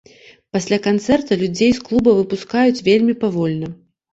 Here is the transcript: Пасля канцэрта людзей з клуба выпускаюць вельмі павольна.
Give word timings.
Пасля 0.55 0.79
канцэрта 0.87 1.37
людзей 1.43 1.71
з 1.81 1.85
клуба 1.91 2.17
выпускаюць 2.21 2.83
вельмі 2.89 3.13
павольна. 3.27 3.75